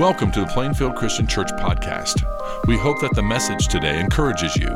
[0.00, 2.24] Welcome to the Plainfield Christian Church podcast.
[2.66, 4.70] We hope that the message today encourages you.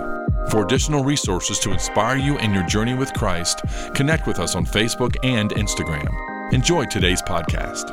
[0.51, 3.63] For additional resources to inspire you in your journey with Christ,
[3.95, 6.53] connect with us on Facebook and Instagram.
[6.53, 7.91] Enjoy today's podcast.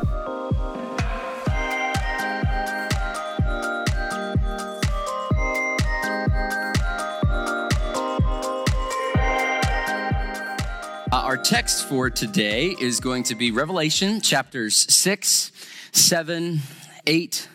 [11.10, 15.54] Uh, our text for today is going to be Revelation chapters 6,
[15.94, 16.60] 7,
[17.06, 17.48] 8,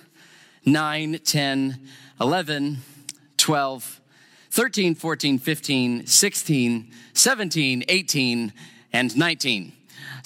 [0.64, 1.80] 9, 10,
[2.20, 2.78] 11,
[3.36, 4.00] 12,
[4.50, 8.52] 13, 14, 15, 16, 17, 18,
[8.92, 9.72] and 19.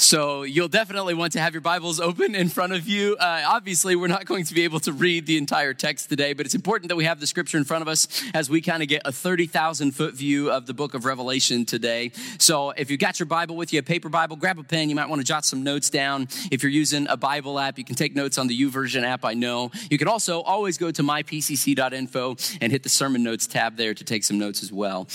[0.01, 3.19] So you'll definitely want to have your Bibles open in front of you.
[3.21, 6.47] Uh, obviously, we're not going to be able to read the entire text today, but
[6.47, 8.89] it's important that we have the scripture in front of us as we kind of
[8.89, 12.13] get a 30,000 foot view of the book of Revelation today.
[12.39, 14.89] So if you've got your Bible with you, a paper Bible, grab a pen.
[14.89, 16.29] You might want to jot some notes down.
[16.51, 19.35] If you're using a Bible app, you can take notes on the YouVersion app, I
[19.35, 19.71] know.
[19.91, 24.03] You can also always go to mypcc.info and hit the sermon notes tab there to
[24.03, 25.09] take some notes as well.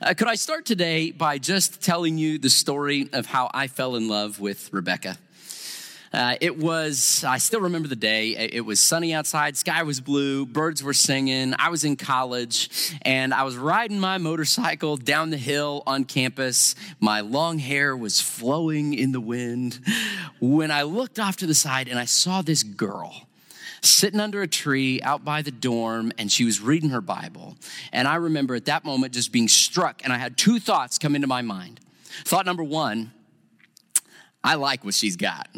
[0.00, 3.96] Uh, could I start today by just telling you the story of how I fell
[3.96, 5.16] in love with Rebecca?
[6.12, 8.30] Uh, it was, I still remember the day.
[8.30, 11.54] It was sunny outside, sky was blue, birds were singing.
[11.56, 16.74] I was in college and I was riding my motorcycle down the hill on campus.
[16.98, 19.78] My long hair was flowing in the wind
[20.40, 23.28] when I looked off to the side and I saw this girl
[23.82, 27.56] sitting under a tree out by the dorm and she was reading her Bible.
[27.92, 31.14] And I remember at that moment just being struck, and I had two thoughts come
[31.14, 31.80] into my mind.
[32.24, 33.12] Thought number one,
[34.42, 35.48] I like what she's got.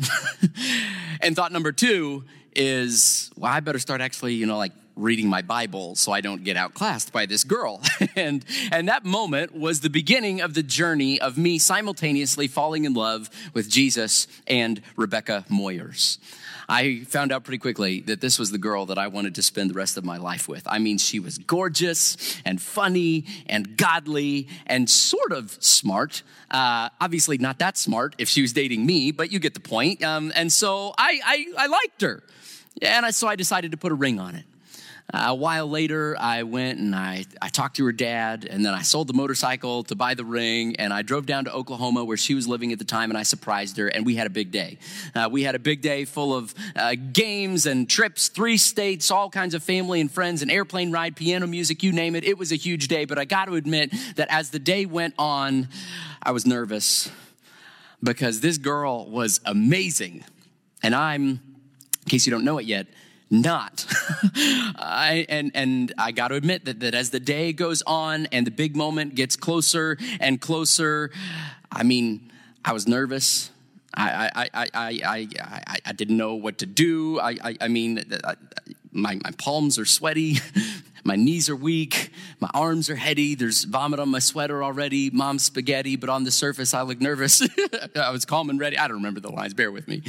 [1.20, 5.40] and thought number two is, well, I better start actually, you know, like reading my
[5.42, 7.80] Bible so I don't get outclassed by this girl.
[8.16, 12.92] and, and that moment was the beginning of the journey of me simultaneously falling in
[12.92, 16.18] love with Jesus and Rebecca Moyers.
[16.72, 19.68] I found out pretty quickly that this was the girl that I wanted to spend
[19.68, 20.66] the rest of my life with.
[20.66, 26.22] I mean, she was gorgeous and funny and godly and sort of smart.
[26.50, 30.02] Uh, obviously, not that smart if she was dating me, but you get the point.
[30.02, 32.22] Um, and so I, I, I liked her.
[32.80, 34.44] And I, so I decided to put a ring on it.
[35.12, 38.72] Uh, a while later, I went and I, I talked to her dad, and then
[38.72, 42.16] I sold the motorcycle to buy the ring, and I drove down to Oklahoma where
[42.16, 44.50] she was living at the time, and I surprised her, and we had a big
[44.50, 44.78] day.
[45.14, 49.28] Uh, we had a big day full of uh, games and trips, three states, all
[49.28, 52.24] kinds of family and friends, an airplane ride, piano music, you name it.
[52.24, 55.14] It was a huge day, but I got to admit that as the day went
[55.18, 55.68] on,
[56.22, 57.10] I was nervous
[58.02, 60.24] because this girl was amazing.
[60.82, 62.86] And I'm, in case you don't know it yet,
[63.32, 63.86] not.
[64.36, 68.46] I, and, and I got to admit that, that as the day goes on and
[68.46, 71.10] the big moment gets closer and closer,
[71.70, 72.30] I mean,
[72.64, 73.50] I was nervous.
[73.94, 77.20] I, I, I, I, I, I, didn't know what to do.
[77.20, 78.02] I, I, I mean,
[78.92, 80.36] my, my palms are sweaty.
[81.04, 82.10] my knees are weak.
[82.40, 83.34] My arms are heady.
[83.34, 85.10] There's vomit on my sweater already.
[85.10, 87.42] Mom's spaghetti, but on the surface, I look nervous.
[87.96, 88.78] I was calm and ready.
[88.78, 89.54] I don't remember the lines.
[89.54, 90.02] Bear with me.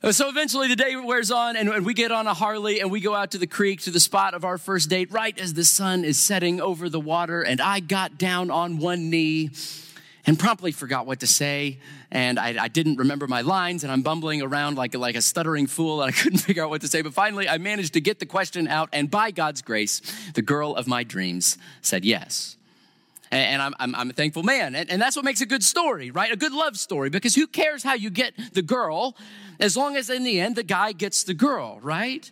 [0.00, 3.16] So eventually the day wears on and we get on a Harley and we go
[3.16, 6.04] out to the creek to the spot of our first date right as the sun
[6.04, 7.42] is setting over the water.
[7.42, 9.50] And I got down on one knee
[10.24, 11.78] and promptly forgot what to say.
[12.12, 15.66] And I, I, didn't remember my lines and I'm bumbling around like, like a stuttering
[15.66, 17.02] fool and I couldn't figure out what to say.
[17.02, 18.90] But finally I managed to get the question out.
[18.92, 20.00] And by God's grace,
[20.34, 22.57] the girl of my dreams said yes.
[23.30, 24.74] And I'm, I'm, I'm, a thankful man.
[24.74, 26.32] And, and that's what makes a good story, right?
[26.32, 29.16] A good love story, because who cares how you get the girl
[29.60, 32.30] as long as in the end the guy gets the girl, right?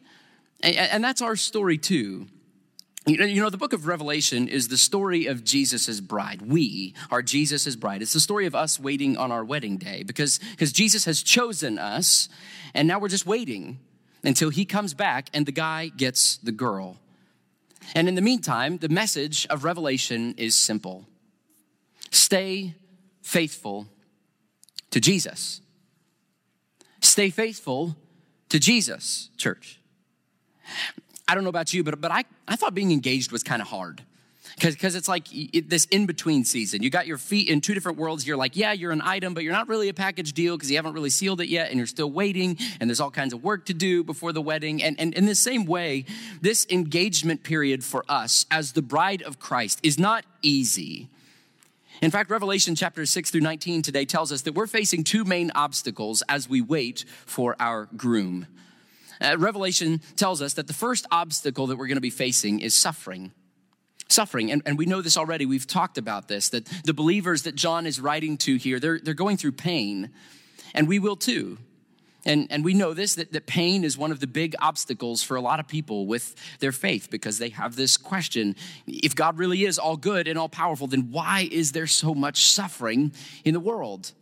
[0.61, 2.29] And, and that's our story too.
[3.07, 6.43] You know, you know, the book of Revelation is the story of Jesus' bride.
[6.43, 8.03] We are Jesus' bride.
[8.03, 11.79] It's the story of us waiting on our wedding day because, because Jesus has chosen
[11.79, 12.29] us,
[12.75, 13.79] and now we're just waiting
[14.25, 16.97] until he comes back and the guy gets the girl.
[17.95, 21.07] And in the meantime, the message of Revelation is simple
[22.11, 22.75] stay
[23.23, 23.87] faithful
[24.91, 25.61] to Jesus.
[27.01, 27.97] Stay faithful
[28.49, 29.81] to Jesus, church.
[31.29, 33.69] I don't know about you, but, but I, I thought being engaged was kind of
[33.69, 34.03] hard
[34.57, 36.83] because it's like it, this in between season.
[36.83, 38.27] You got your feet in two different worlds.
[38.27, 40.77] You're like, yeah, you're an item, but you're not really a package deal because you
[40.77, 43.67] haven't really sealed it yet, and you're still waiting, and there's all kinds of work
[43.67, 44.83] to do before the wedding.
[44.83, 46.07] And, and in the same way,
[46.41, 51.09] this engagement period for us as the bride of Christ is not easy.
[52.01, 55.51] In fact, Revelation chapter 6 through 19 today tells us that we're facing two main
[55.55, 58.47] obstacles as we wait for our groom.
[59.21, 62.75] Uh, Revelation tells us that the first obstacle that we're going to be facing is
[62.75, 63.33] suffering
[64.09, 64.51] suffering.
[64.51, 65.47] And, and we know this already.
[65.47, 69.15] We've talked about this that the believers that John is writing to here, they're, they're
[69.15, 70.11] going through pain,
[70.75, 71.59] and we will too.
[72.25, 75.37] And, and we know this that, that pain is one of the big obstacles for
[75.37, 78.57] a lot of people with their faith because they have this question
[78.87, 82.51] if God really is all good and all powerful, then why is there so much
[82.51, 83.13] suffering
[83.45, 84.13] in the world?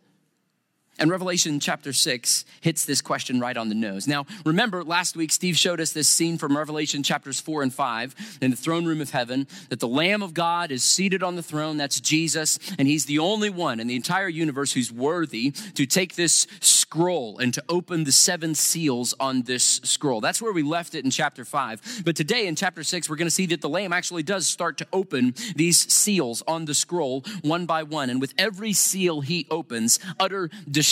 [0.97, 4.07] And Revelation chapter 6 hits this question right on the nose.
[4.07, 8.39] Now, remember, last week Steve showed us this scene from Revelation chapters 4 and 5
[8.41, 11.43] in the throne room of heaven that the Lamb of God is seated on the
[11.43, 11.77] throne.
[11.77, 12.61] That's Jesus.
[12.79, 17.39] And he's the only one in the entire universe who's worthy to take this scroll
[17.39, 20.21] and to open the seven seals on this scroll.
[20.21, 22.03] That's where we left it in chapter 5.
[22.05, 24.79] But today in chapter 6, we're going to see that the Lamb actually does start
[24.79, 28.11] to open these seals on the scroll one by one.
[28.11, 30.84] And with every seal he opens, utter destruction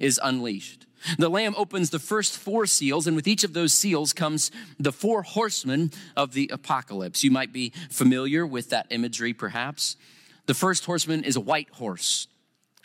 [0.00, 0.86] is unleashed.
[1.18, 4.92] The Lamb opens the first four seals, and with each of those seals comes the
[4.92, 7.24] four horsemen of the apocalypse.
[7.24, 9.96] You might be familiar with that imagery, perhaps.
[10.46, 12.28] The first horseman is a white horse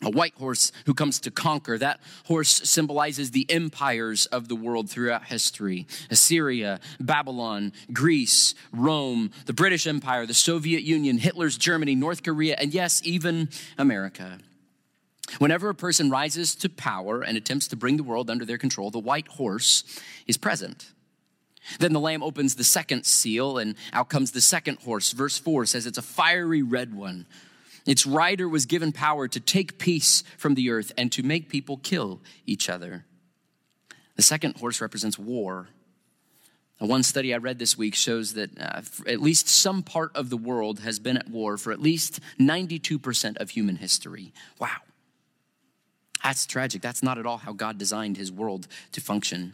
[0.04, 1.78] a white horse who comes to conquer.
[1.78, 9.54] That horse symbolizes the empires of the world throughout history Assyria, Babylon, Greece, Rome, the
[9.54, 14.40] British Empire, the Soviet Union, Hitler's Germany, North Korea, and yes, even America.
[15.40, 18.92] Whenever a person rises to power and attempts to bring the world under their control,
[18.92, 19.84] the white horse
[20.28, 20.92] is present.
[21.80, 25.12] Then the lamb opens the second seal, and out comes the second horse.
[25.12, 27.26] Verse 4 says it's a fiery red one.
[27.86, 31.78] Its rider was given power to take peace from the earth and to make people
[31.78, 33.06] kill each other.
[34.16, 35.68] The second horse represents war.
[36.80, 40.38] One study I read this week shows that uh, at least some part of the
[40.38, 44.34] world has been at war for at least 92% of human history.
[44.60, 44.78] Wow.
[46.24, 46.82] That's tragic.
[46.82, 49.54] That's not at all how God designed his world to function.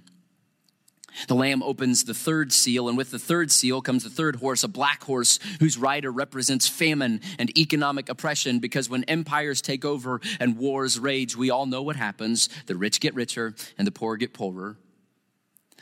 [1.27, 4.63] The lamb opens the third seal, and with the third seal comes the third horse,
[4.63, 8.59] a black horse whose rider represents famine and economic oppression.
[8.59, 12.47] Because when empires take over and wars rage, we all know what happens.
[12.67, 14.77] The rich get richer and the poor get poorer.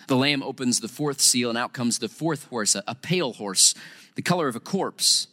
[0.08, 3.76] The lamb opens the fourth seal, and out comes the fourth horse, a, pale horse,
[4.16, 5.28] the color of a corpse.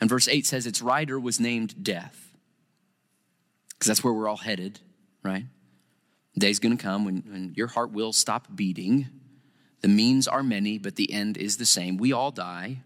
[0.00, 2.27] And verse 8 says its rider was named Death
[3.78, 4.80] because that's where we're all headed,
[5.22, 5.44] right?
[6.34, 9.08] The day's going to come when, when your heart will stop beating.
[9.82, 11.96] The means are many, but the end is the same.
[11.96, 12.78] We all die.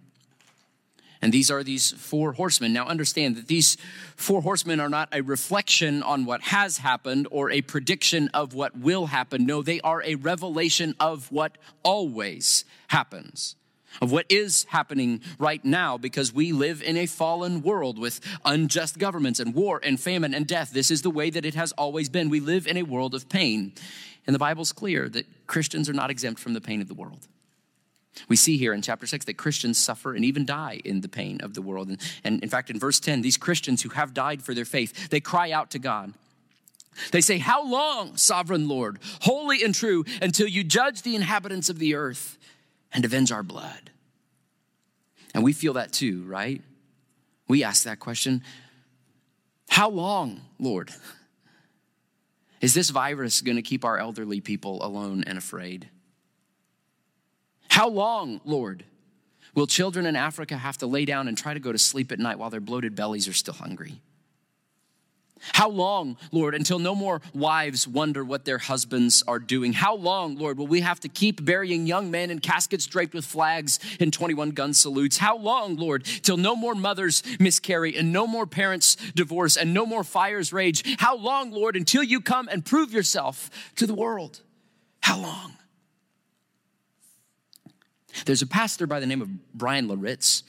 [1.23, 2.73] And these are these four horsemen.
[2.73, 3.77] Now, understand that these
[4.17, 8.77] four horsemen are not a reflection on what has happened or a prediction of what
[8.77, 9.47] will happen.
[9.47, 13.55] No, they are a revelation of what always happens
[14.01, 18.99] of what is happening right now because we live in a fallen world with unjust
[18.99, 20.71] governments and war and famine and death.
[20.73, 22.31] This is the way that it has always been.
[22.31, 23.73] We live in a world of pain.
[24.27, 27.27] And the Bible's clear that Christians are not exempt from the pain of the world.
[28.29, 31.41] We see here in chapter 6 that Christians suffer and even die in the pain
[31.41, 31.89] of the world.
[31.89, 35.09] And, and in fact, in verse 10, these Christians who have died for their faith,
[35.09, 36.13] they cry out to God.
[37.11, 41.79] They say, How long, sovereign Lord, holy and true, until you judge the inhabitants of
[41.79, 42.39] the earth
[42.93, 43.91] and avenge our blood.
[45.35, 46.63] And we feel that too, right?
[47.49, 48.43] We ask that question
[49.69, 50.91] How long, Lord?
[52.61, 55.89] Is this virus going to keep our elderly people alone and afraid?
[57.69, 58.85] How long, Lord,
[59.55, 62.21] will children in Africa have to lay down and try to go to sleep at
[62.21, 64.01] night while their bloated bellies are still hungry?
[65.53, 69.73] How long, Lord, until no more wives wonder what their husbands are doing?
[69.73, 73.25] How long, Lord, will we have to keep burying young men in caskets draped with
[73.25, 75.19] flags and 21 gun salutes?
[75.19, 79.85] How long, Lord, till no more mothers miscarry and no more parents divorce and no
[79.85, 80.85] more fires rage?
[80.99, 84.41] How long, Lord, until you come and prove yourself to the world?
[85.01, 85.55] How long?
[88.27, 90.45] There's a pastor by the name of Bryan Loritts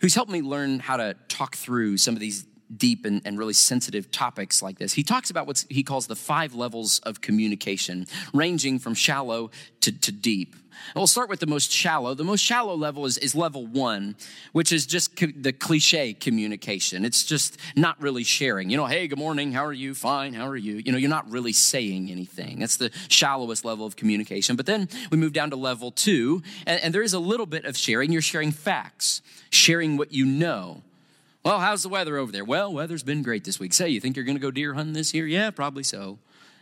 [0.00, 2.46] who's helped me learn how to talk through some of these
[2.76, 4.92] deep and, and really sensitive topics like this.
[4.92, 9.50] He talks about what he calls the five levels of communication, ranging from shallow
[9.80, 10.54] to, to deep.
[10.54, 12.14] And we'll start with the most shallow.
[12.14, 14.16] The most shallow level is, is level one,
[14.52, 17.04] which is just co- the cliche communication.
[17.04, 18.70] It's just not really sharing.
[18.70, 19.94] You know, hey, good morning, how are you?
[19.94, 20.76] Fine, how are you?
[20.76, 22.60] You know, you're not really saying anything.
[22.60, 24.56] That's the shallowest level of communication.
[24.56, 27.66] But then we move down to level two, and, and there is a little bit
[27.66, 28.10] of sharing.
[28.10, 30.82] You're sharing facts, sharing what you know.
[31.42, 32.44] Well, how's the weather over there?
[32.44, 33.72] Well, weather's been great this week.
[33.72, 35.26] Say, you think you're going to go deer hunting this year?
[35.26, 36.18] Yeah, probably so.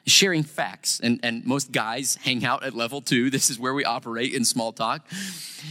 [0.06, 1.00] Sharing facts.
[1.00, 3.28] And, and most guys hang out at level two.
[3.28, 5.08] This is where we operate in small talk.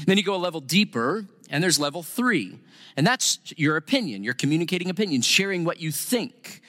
[0.05, 2.59] Then you go a level deeper, and there's level three.
[2.97, 4.25] And that's your opinion.
[4.25, 6.61] You're communicating opinion, sharing what you think.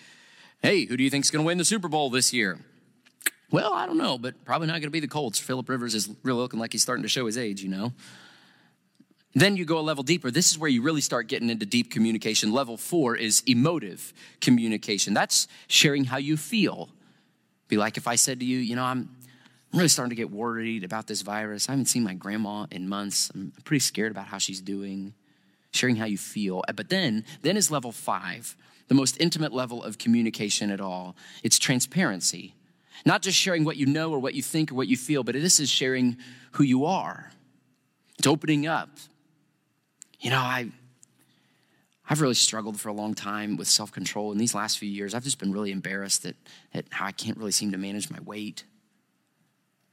[0.62, 2.60] Hey, who do you think's going to win the Super Bowl this year?
[3.50, 5.40] Well, I don't know, but probably not going to be the Colts.
[5.40, 7.92] Philip Rivers is really looking like he's starting to show his age, you know.
[9.34, 10.30] Then you go a level deeper.
[10.30, 12.52] This is where you really start getting into deep communication.
[12.52, 15.14] Level four is emotive communication.
[15.14, 16.88] That's sharing how you feel.
[17.68, 19.10] Be like if I said to you, you know, I'm,
[19.72, 21.68] really starting to get worried about this virus.
[21.68, 23.30] I haven't seen my grandma in months.
[23.34, 25.14] I'm pretty scared about how she's doing,
[25.72, 26.64] sharing how you feel.
[26.74, 28.56] But then, then is level five,
[28.88, 31.16] the most intimate level of communication at all.
[31.42, 32.54] It's transparency.
[33.04, 35.34] Not just sharing what you know or what you think or what you feel, but
[35.34, 36.16] this is sharing
[36.52, 37.30] who you are.
[38.18, 38.88] It's opening up.
[40.20, 40.70] You know, I,
[42.08, 44.32] I've really struggled for a long time with self control.
[44.32, 46.34] In these last few years, I've just been really embarrassed at,
[46.74, 48.64] at how I can't really seem to manage my weight.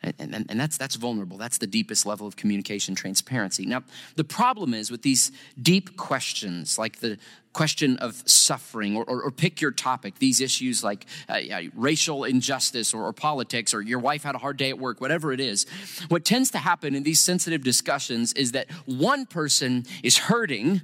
[0.05, 1.37] And, and, and, that's, that's vulnerable.
[1.37, 3.65] That's the deepest level of communication transparency.
[3.65, 3.83] Now,
[4.15, 5.31] the problem is with these
[5.61, 7.17] deep questions, like the
[7.53, 11.39] question of suffering, or, or, or pick your topic, these issues like uh,
[11.73, 15.31] racial injustice or, or politics, or your wife had a hard day at work, whatever
[15.31, 15.65] it is,
[16.09, 20.81] what tends to happen in these sensitive discussions is that one person is hurting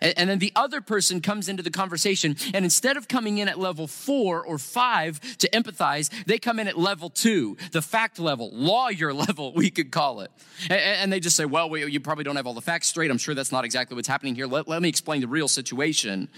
[0.00, 3.58] and, then the other person comes into the conversation, and instead of coming in at
[3.58, 8.50] level four or five to empathize, they come in at level two, the fact level,
[8.52, 10.30] lawyer level, we could call it.
[10.70, 13.10] And, they just say, Well, you probably don't have all the facts straight.
[13.10, 14.46] I'm sure that's not exactly what's happening here.
[14.46, 16.28] Let, let me explain the real situation.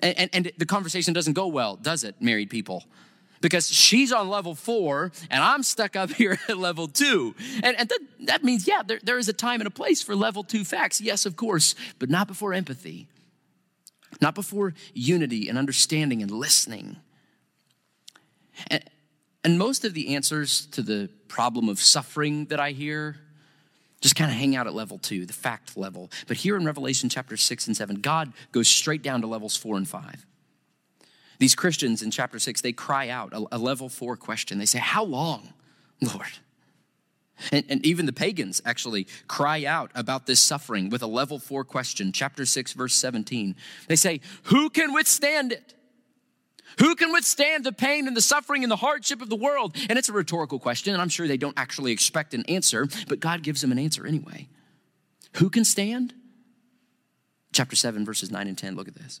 [0.00, 2.84] And, and, and the conversation doesn't go well, does it, married people?
[3.40, 7.34] Because she's on level four and I'm stuck up here at level two.
[7.62, 10.14] And, and that, that means, yeah, there, there is a time and a place for
[10.14, 11.00] level two facts.
[11.00, 13.08] Yes, of course, but not before empathy,
[14.20, 16.96] not before unity and understanding and listening.
[18.68, 18.84] And,
[19.44, 23.16] and most of the answers to the problem of suffering that I hear
[24.00, 26.10] just kind of hang out at level two, the fact level.
[26.26, 29.76] But here in Revelation chapter six and seven, God goes straight down to levels four
[29.76, 30.26] and five.
[31.38, 34.58] These Christians in chapter six, they cry out a, level four question.
[34.58, 35.52] They say, How long,
[36.00, 36.32] Lord?
[37.52, 41.64] And, and, even the pagans actually cry out about this suffering with a level four
[41.64, 43.54] question, chapter 6, verse 17.
[43.88, 45.74] They say, Who can withstand it?
[46.78, 49.76] Who can withstand the pain and the suffering and the hardship of the world?
[49.88, 53.20] And it's a rhetorical question, and I'm sure they don't actually expect an answer, but
[53.20, 54.48] God gives them an answer anyway.
[55.34, 56.14] Who can stand?
[57.52, 58.76] Chapter 7, verses 9 and 10.
[58.76, 59.20] Look at this.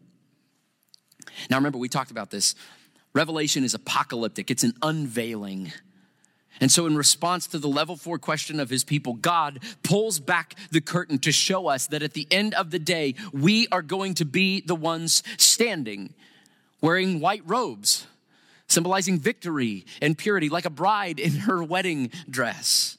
[1.51, 2.55] Now, remember, we talked about this.
[3.13, 5.73] Revelation is apocalyptic, it's an unveiling.
[6.61, 10.55] And so, in response to the level four question of his people, God pulls back
[10.71, 14.13] the curtain to show us that at the end of the day, we are going
[14.15, 16.13] to be the ones standing,
[16.79, 18.07] wearing white robes,
[18.67, 22.97] symbolizing victory and purity, like a bride in her wedding dress.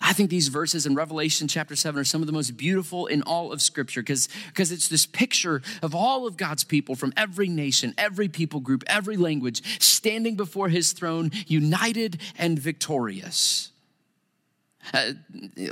[0.00, 3.22] I think these verses in Revelation chapter 7 are some of the most beautiful in
[3.22, 7.94] all of Scripture because it's this picture of all of God's people from every nation,
[7.98, 13.70] every people group, every language, standing before his throne, united and victorious.
[14.94, 15.12] Uh,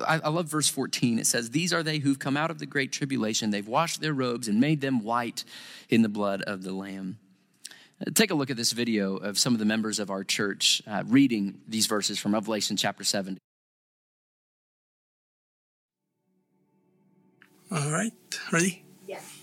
[0.06, 1.18] I, I love verse 14.
[1.18, 3.50] It says, These are they who've come out of the great tribulation.
[3.50, 5.44] They've washed their robes and made them white
[5.88, 7.18] in the blood of the Lamb.
[8.00, 10.82] Uh, take a look at this video of some of the members of our church
[10.86, 13.38] uh, reading these verses from Revelation chapter 7.
[17.70, 18.14] All right,
[18.50, 18.82] ready?
[19.06, 19.42] Yes.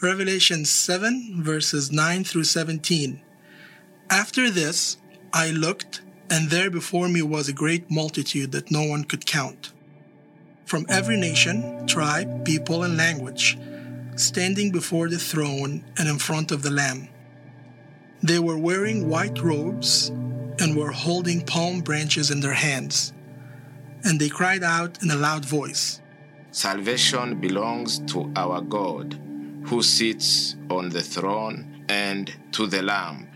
[0.00, 3.22] Revelation 7, verses 9 through 17.
[4.10, 4.96] After this,
[5.32, 9.72] I looked, and there before me was a great multitude that no one could count.
[10.64, 13.56] From every nation, tribe, people, and language,
[14.16, 17.08] standing before the throne and in front of the Lamb.
[18.20, 20.08] They were wearing white robes
[20.58, 23.12] and were holding palm branches in their hands.
[24.02, 26.01] And they cried out in a loud voice.
[26.52, 29.18] Salvation belongs to our God,
[29.64, 33.26] who sits on the throne, and to the Lamb.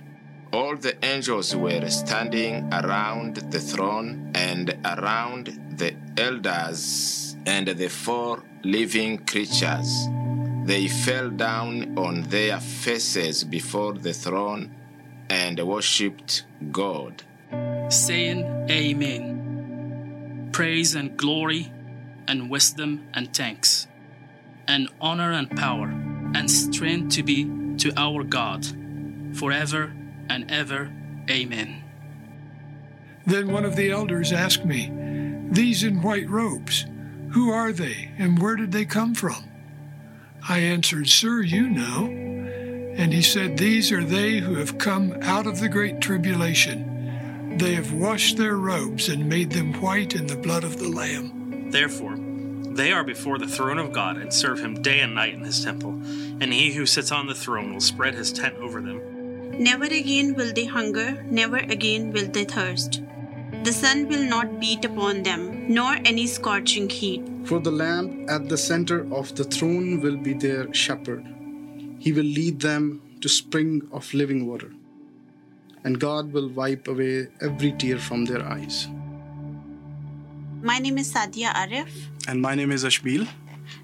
[0.53, 5.47] All the angels were standing around the throne and around
[5.79, 10.09] the elders and the four living creatures.
[10.65, 14.75] They fell down on their faces before the throne
[15.31, 17.23] and worshipped God,
[17.89, 20.51] saying, Amen.
[20.53, 21.73] Praise and glory
[22.29, 23.87] and wisdom and thanks,
[24.67, 25.89] and honor and power,
[26.35, 27.45] and strength to be
[27.79, 28.67] to our God,
[29.35, 29.93] forever
[30.29, 30.93] and ever.
[31.31, 31.83] Amen.
[33.27, 34.91] Then one of the elders asked me,
[35.51, 36.87] These in white robes,
[37.31, 39.45] who are they, and where did they come from?
[40.49, 42.07] I answered, Sir, you know.
[42.97, 47.59] And he said, These are they who have come out of the great tribulation.
[47.59, 51.36] They have washed their robes and made them white in the blood of the Lamb.
[51.71, 52.17] Therefore,
[52.77, 55.65] they are before the throne of God and serve him day and night in his
[55.65, 55.93] temple,
[56.41, 59.01] and he who sits on the throne will spread his tent over them.
[59.59, 63.01] Never again will they hunger, never again will they thirst.
[63.65, 67.23] The sun will not beat upon them, nor any scorching heat.
[67.45, 71.25] For the Lamb at the center of the throne will be their shepherd.
[71.99, 74.73] He will lead them to spring of living water,
[75.83, 78.89] and God will wipe away every tear from their eyes.
[80.67, 81.87] My name is Sadia Arif.
[82.27, 83.29] And my name is Ashbil.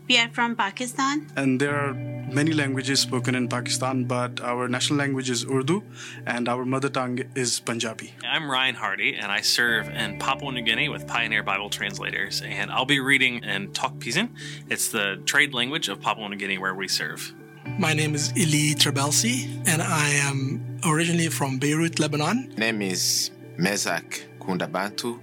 [0.09, 1.29] We are from Pakistan.
[1.37, 5.85] And there are many languages spoken in Pakistan, but our national language is Urdu
[6.27, 8.13] and our mother tongue is Punjabi.
[8.29, 12.73] I'm Ryan Hardy, and I serve in Papua New Guinea with Pioneer Bible Translators, and
[12.73, 14.31] I'll be reading in Tok Pisin.
[14.69, 17.33] It's the trade language of Papua New Guinea where we serve.
[17.79, 22.49] My name is Ili Trebelsi, and I am originally from Beirut, Lebanon.
[22.51, 25.21] My Name is Mezak Kundabantu.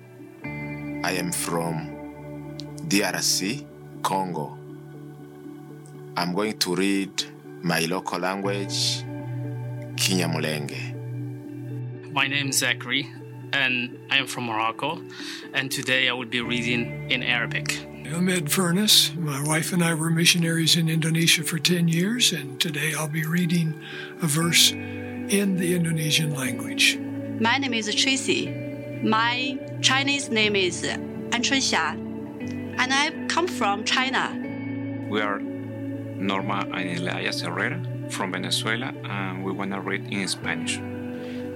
[1.02, 2.58] I am from
[2.90, 3.66] DRC,
[4.04, 4.58] Congo.
[6.18, 7.24] I'm going to read
[7.62, 9.06] my local language,
[9.96, 12.12] Kinyamulenge.
[12.12, 13.10] My name is Zachary,
[13.54, 15.02] and I am from Morocco.
[15.54, 17.80] And today I will be reading in Arabic.
[18.14, 19.16] I'm Ed Furness.
[19.16, 23.24] My wife and I were missionaries in Indonesia for 10 years, and today I'll be
[23.24, 23.74] reading
[24.22, 27.00] a verse in the Indonesian language.
[27.40, 28.69] My name is Tracy.
[29.04, 31.96] My Chinese name is An Chunxia,
[32.78, 34.38] and I come from China.
[35.10, 40.82] We are Norma and Elias Herrera from Venezuela, and we want to read in Spanish.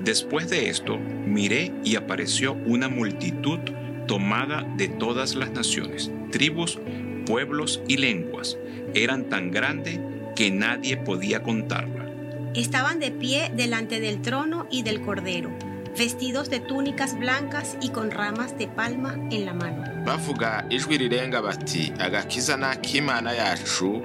[0.06, 3.60] Después de esto, miré y apareció una multitud
[4.08, 6.80] tomada de todas las naciones, tribus,
[7.26, 8.58] pueblos y lenguas.
[8.94, 10.00] Eran tan grande
[10.38, 12.10] que nadie podía contarla.
[12.56, 15.50] Estaban de pie delante del trono y del cordero,
[15.98, 19.84] vestidos de túnicas blancas y con ramas de palma en la mano.
[20.06, 24.02] Bafuga ijwi rirenga bati agakiza n'ak'imana yacu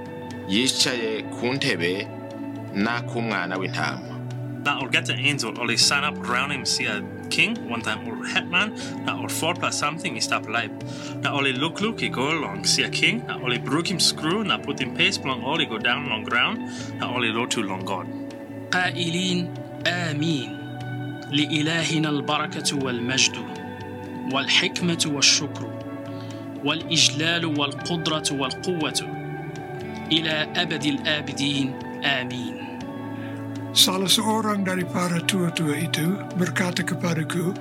[0.48, 2.06] yicaye ku ntebe
[2.74, 4.18] w'intama.
[4.64, 5.52] Na urgeta enzo
[7.30, 8.72] king one time or hetman
[9.04, 10.72] na or forpa something is tap live
[11.22, 14.58] na oli look look go along, see a king na oli brook him screw na
[14.58, 16.58] put him pace plong oli go down long ground
[16.98, 18.06] na oli lotu long god
[18.70, 19.48] qailin
[19.86, 20.57] amin.
[21.31, 23.35] لإلهنا البركة والمجد
[24.31, 25.65] والحكمة والشكر
[26.63, 28.99] والإجلال والقدرة والقوة
[30.11, 31.67] إلى أبد الآبدين
[32.03, 32.55] آمين
[33.73, 37.57] Salah seorang daripada tua-tua itu berkata kepadaku,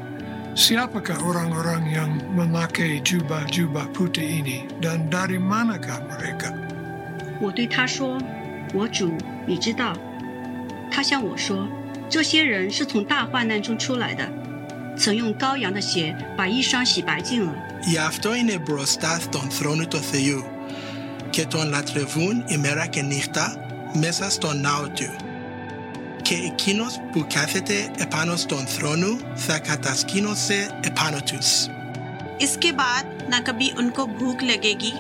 [0.53, 6.53] Siapakah orang-orang yang memakai jubah-jubah putih ini dan dari manakah mereka?
[7.41, 8.21] 我对他说：“
[8.77, 9.17] 我主，
[9.49, 9.97] 你知道。”
[10.93, 11.65] 他向我说：“
[12.09, 14.29] 这些人是从大患难中出来的，
[14.97, 17.53] 曾用羔羊的血把衣裳洗白净了。
[17.85, 20.45] Γι' αυτό είναι μπροστά στον θρόνο του Θεού
[21.31, 23.57] και τον λατρεύουν ημέρα και νύχτα
[23.95, 25.11] μέσα στον ναό του.
[26.23, 31.69] Και εκείνος που κάθεται επάνω στον θρόνο θα κατασκήνωσε επάνω τους.
[32.47, 34.93] इसके बाद ना कभी उनको भूख लगेगी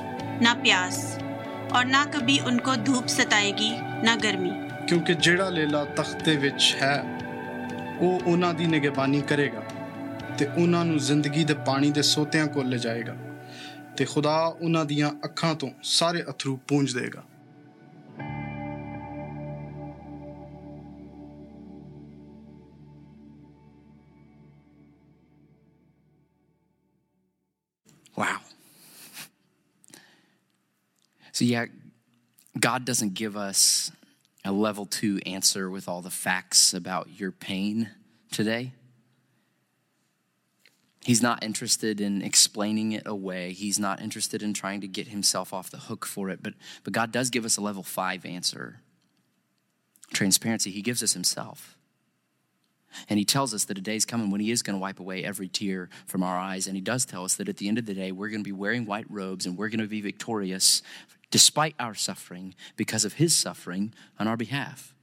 [0.44, 0.96] ना प्यास
[1.74, 3.72] और ना कभी उनको धूप सताएगी
[4.06, 4.52] ना गर्मी
[4.87, 6.95] ਕਿਉਂਕਿ ਜਿਹੜਾ ਲੇਲਾ ਤਖਤ ਦੇ ਵਿੱਚ ਹੈ
[8.01, 9.63] ਉਹ ਉਹਨਾਂ ਦੀ ਨਿਗਹਿਬਾਨੀ ਕਰੇਗਾ
[10.37, 13.15] ਤੇ ਉਹਨਾਂ ਨੂੰ ਜ਼ਿੰਦਗੀ ਦੇ ਪਾਣੀ ਦੇ ਸੋਤਿਆਂ ਕੋਲ ਲਿਜਾਏਗਾ
[13.97, 17.23] ਤੇ ਖੁਦਾ ਉਹਨਾਂ ਦੀਆਂ ਅੱਖਾਂ ਤੋਂ ਸਾਰੇ ਅਥਰੂ ਪੂੰਝ ਦੇਗਾ
[28.17, 28.37] Wow.
[31.33, 31.65] So, yeah,
[32.55, 33.91] God doesn't give us
[34.47, 37.89] a level two answer with all the facts about your pain
[38.31, 38.71] today.
[41.03, 43.53] He's not interested in explaining it away.
[43.53, 46.41] He's not interested in trying to get himself off the hook for it.
[46.41, 48.81] But, but God does give us a level five answer.
[50.13, 51.77] Transparency, He gives us Himself.
[53.09, 55.23] And He tells us that a day's coming when He is going to wipe away
[55.23, 56.67] every tear from our eyes.
[56.67, 58.47] And He does tell us that at the end of the day, we're going to
[58.47, 60.81] be wearing white robes and we're going to be victorious
[61.31, 64.93] despite our suffering because of His suffering on our behalf.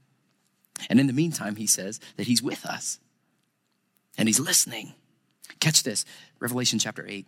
[0.88, 2.98] And in the meantime, He says that He's with us
[4.16, 4.94] and He's listening.
[5.60, 6.04] Catch this
[6.40, 7.26] Revelation chapter 8.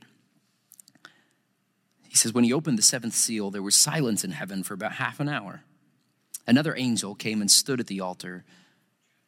[2.16, 4.92] He says, When he opened the seventh seal, there was silence in heaven for about
[4.92, 5.64] half an hour.
[6.46, 8.44] Another angel came and stood at the altar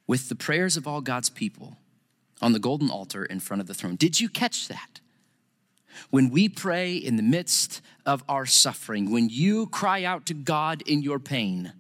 [0.07, 1.77] with the prayers of all God's people
[2.41, 3.97] on the golden altar in front of the throne.
[3.97, 5.01] Did you catch that?
[6.11, 10.83] When we pray in the midst of our suffering, when you cry out to God
[10.83, 11.73] in your pain,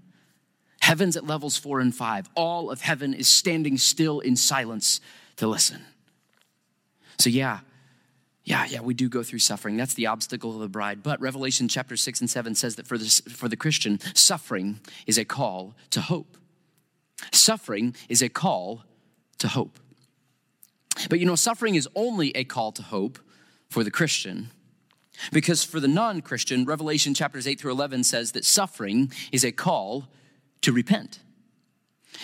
[0.80, 2.30] Heaven's at levels four and five.
[2.34, 5.00] All of heaven is standing still in silence
[5.36, 5.82] to listen.
[7.18, 7.60] So, yeah,
[8.44, 9.76] yeah, yeah, we do go through suffering.
[9.76, 11.02] That's the obstacle of the bride.
[11.02, 15.18] But Revelation chapter 6 and 7 says that for, this, for the Christian, suffering is
[15.18, 16.38] a call to hope.
[17.32, 18.84] Suffering is a call
[19.38, 19.78] to hope.
[21.10, 23.18] But you know, suffering is only a call to hope
[23.68, 24.50] for the Christian.
[25.32, 29.52] Because for the non Christian, Revelation chapters 8 through 11 says that suffering is a
[29.52, 30.08] call
[30.62, 31.20] to repent.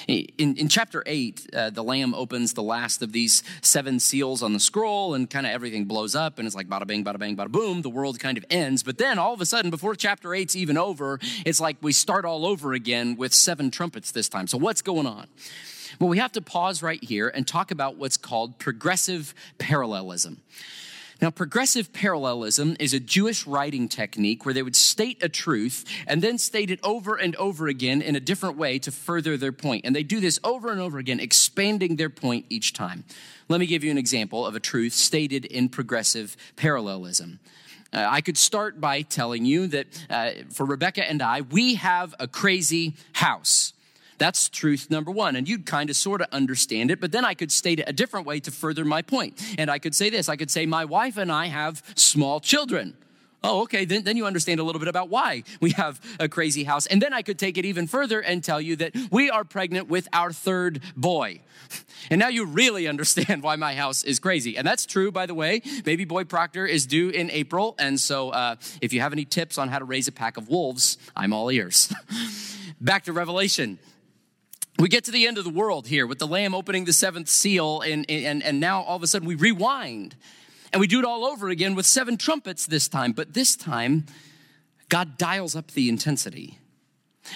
[0.09, 4.53] In, in chapter 8, uh, the Lamb opens the last of these seven seals on
[4.53, 7.37] the scroll, and kind of everything blows up, and it's like bada bing, bada bang,
[7.37, 7.83] bada boom.
[7.83, 8.83] The world kind of ends.
[8.83, 12.25] But then all of a sudden, before chapter 8's even over, it's like we start
[12.25, 14.47] all over again with seven trumpets this time.
[14.47, 15.29] So, what's going on?
[16.01, 20.43] Well, we have to pause right here and talk about what's called progressive parallelism.
[21.23, 26.21] Now, progressive parallelism is a Jewish writing technique where they would state a truth and
[26.21, 29.85] then state it over and over again in a different way to further their point.
[29.85, 33.05] And they do this over and over again, expanding their point each time.
[33.49, 37.39] Let me give you an example of a truth stated in progressive parallelism.
[37.93, 42.15] Uh, I could start by telling you that uh, for Rebecca and I, we have
[42.19, 43.73] a crazy house.
[44.19, 45.37] That's truth number one.
[45.37, 47.93] And you'd kind of sort of understand it, but then I could state it a
[47.93, 49.41] different way to further my point.
[49.59, 52.97] And I could say this I could say, My wife and I have small children.
[53.47, 56.65] Oh, okay, then, then you understand a little bit about why we have a crazy
[56.65, 56.87] house.
[56.87, 59.87] And then I could take it even further and tell you that we are pregnant
[59.87, 61.41] with our third boy.
[62.09, 64.57] And now you really understand why my house is crazy.
[64.57, 65.61] And that's true, by the way.
[65.85, 67.75] Baby boy Proctor is due in April.
[67.79, 70.49] And so uh, if you have any tips on how to raise a pack of
[70.49, 71.93] wolves, I'm all ears.
[72.81, 73.79] Back to Revelation
[74.79, 77.29] we get to the end of the world here with the lamb opening the seventh
[77.29, 80.17] seal and, and, and now all of a sudden we rewind
[80.73, 84.07] and we do it all over again with seven trumpets this time but this time
[84.89, 86.59] god dials up the intensity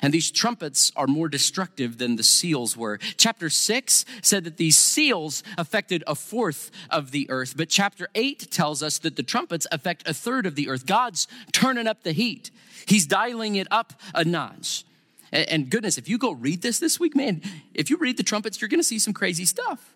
[0.02, 2.98] and these trumpets are more destructive than the seals were.
[3.16, 8.50] Chapter 6 said that these seals affected a fourth of the earth, but chapter 8
[8.50, 10.86] tells us that the trumpets affect a third of the earth.
[10.86, 12.50] God's turning up the heat,
[12.86, 14.84] He's dialing it up a notch.
[15.32, 17.42] And goodness, if you go read this this week, man,
[17.74, 19.94] if you read the trumpets, you're going to see some crazy stuff.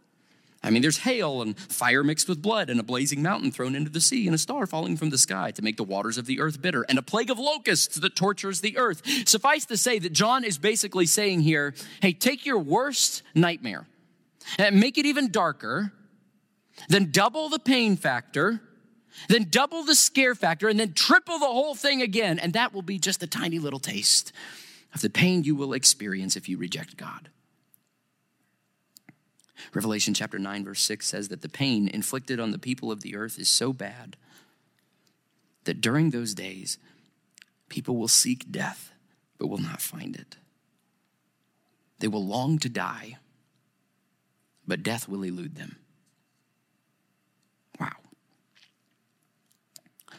[0.65, 3.91] I mean, there's hail and fire mixed with blood, and a blazing mountain thrown into
[3.91, 6.41] the sea, and a star falling from the sky to make the waters of the
[6.41, 9.03] earth bitter, and a plague of locusts that tortures the earth.
[9.29, 13.87] Suffice to say that John is basically saying here hey, take your worst nightmare
[14.57, 15.93] and make it even darker,
[16.89, 18.61] then double the pain factor,
[19.29, 22.83] then double the scare factor, and then triple the whole thing again, and that will
[22.83, 24.33] be just a tiny little taste
[24.95, 27.31] of the pain you will experience if you reject God.
[29.75, 33.17] Revelation chapter 9, verse 6 says that the pain inflicted on the people of the
[33.17, 34.17] earth is so bad
[35.65, 36.79] that during those days,
[37.69, 38.93] people will seek death,
[39.39, 40.37] but will not find it.
[42.01, 43.19] They will long to die,
[44.67, 45.77] but death will elude them.
[47.79, 47.93] Wow.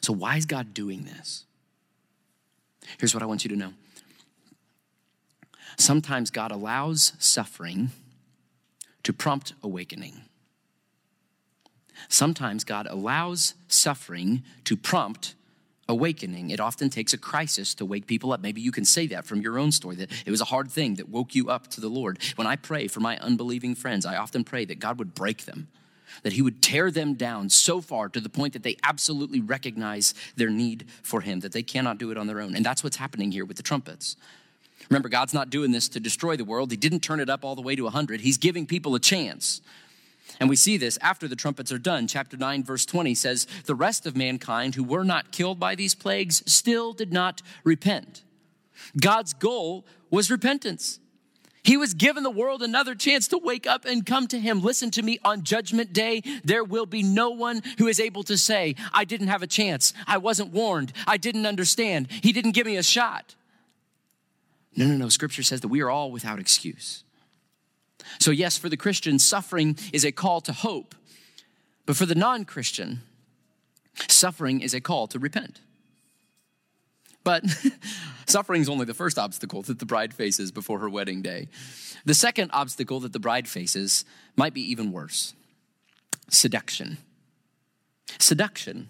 [0.01, 1.45] So, why is God doing this?
[2.97, 3.73] Here's what I want you to know
[5.77, 7.91] Sometimes God allows suffering
[9.03, 10.21] to prompt awakening.
[12.07, 15.35] Sometimes God allows suffering to prompt
[15.87, 16.49] awakening.
[16.49, 18.41] It often takes a crisis to wake people up.
[18.41, 20.95] Maybe you can say that from your own story that it was a hard thing
[20.95, 22.19] that woke you up to the Lord.
[22.35, 25.67] When I pray for my unbelieving friends, I often pray that God would break them,
[26.23, 30.13] that He would tear them down so far to the point that they absolutely recognize
[30.35, 32.55] their need for Him, that they cannot do it on their own.
[32.55, 34.15] And that's what's happening here with the trumpets.
[34.89, 36.71] Remember, God's not doing this to destroy the world.
[36.71, 38.21] He didn't turn it up all the way to 100.
[38.21, 39.61] He's giving people a chance.
[40.39, 42.07] And we see this after the trumpets are done.
[42.07, 45.95] Chapter 9, verse 20 says, The rest of mankind who were not killed by these
[45.95, 48.23] plagues still did not repent.
[48.99, 50.99] God's goal was repentance.
[51.63, 54.61] He was given the world another chance to wake up and come to Him.
[54.61, 58.37] Listen to me, on Judgment Day, there will be no one who is able to
[58.37, 59.93] say, I didn't have a chance.
[60.05, 60.91] I wasn't warned.
[61.07, 62.11] I didn't understand.
[62.11, 63.35] He didn't give me a shot.
[64.75, 65.09] No, no, no.
[65.09, 67.03] Scripture says that we are all without excuse.
[68.19, 70.95] So, yes, for the Christian, suffering is a call to hope.
[71.85, 73.01] But for the non Christian,
[74.09, 75.59] suffering is a call to repent.
[77.23, 77.43] But
[78.25, 81.47] suffering is only the first obstacle that the bride faces before her wedding day.
[82.05, 84.05] The second obstacle that the bride faces
[84.35, 85.33] might be even worse
[86.29, 86.97] seduction.
[88.19, 88.89] Seduction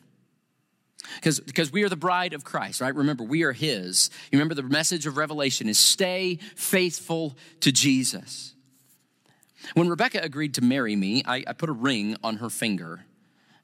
[1.15, 2.93] because, because we are the bride of Christ, right?
[2.95, 4.09] Remember, we are His.
[4.31, 8.53] You remember the message of Revelation is stay faithful to Jesus.
[9.73, 13.05] When Rebecca agreed to marry me, I, I put a ring on her finger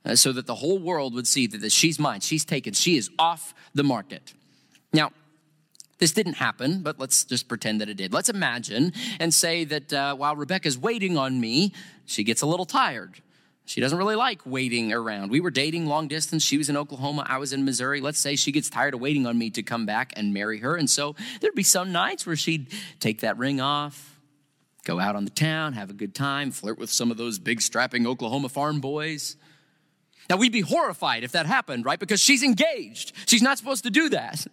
[0.05, 2.21] uh, so that the whole world would see that, that she's mine.
[2.21, 2.73] She's taken.
[2.73, 4.33] She is off the market.
[4.93, 5.11] Now,
[5.99, 8.13] This didn't happen, but let's just pretend that it did.
[8.13, 11.73] Let's imagine and say that uh, while Rebecca's waiting on me,
[12.05, 13.21] she gets a little tired.
[13.69, 15.29] She doesn't really like waiting around.
[15.29, 16.43] We were dating long distance.
[16.43, 17.23] She was in Oklahoma.
[17.29, 18.01] I was in Missouri.
[18.01, 20.75] Let's say she gets tired of waiting on me to come back and marry her.
[20.75, 24.19] And so there'd be some nights where she'd take that ring off,
[24.85, 27.61] go out on the town, have a good time, flirt with some of those big
[27.61, 29.37] strapping Oklahoma farm boys.
[30.31, 31.99] Now we'd be horrified if that happened, right?
[31.99, 33.13] Because she's engaged.
[33.27, 34.47] She's not supposed to do that.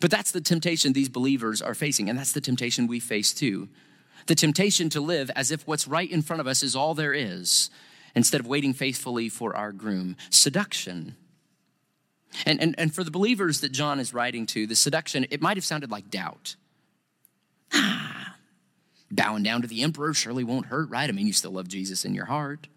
[0.00, 3.68] But that's the temptation these believers are facing, and that's the temptation we face too.
[4.26, 7.12] The temptation to live as if what's right in front of us is all there
[7.12, 7.70] is,
[8.14, 10.16] instead of waiting faithfully for our groom.
[10.30, 11.16] Seduction.
[12.44, 15.56] And, and, and for the believers that John is writing to, the seduction, it might
[15.56, 16.56] have sounded like doubt.
[17.72, 18.36] Ah,
[19.10, 21.08] bowing down to the emperor surely won't hurt, right?
[21.08, 22.68] I mean, you still love Jesus in your heart.